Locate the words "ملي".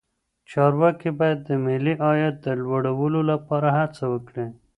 1.65-1.93